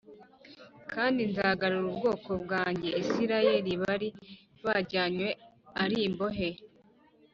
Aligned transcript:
Kandi 0.93 1.19
nzagarura 1.29 1.87
ubwoko 1.93 2.31
bwanjye 2.43 2.89
Isirayeli 3.01 3.71
bari 3.83 4.09
bajyanywe 4.65 5.29
ari 5.83 5.97
imbohe 6.07 6.49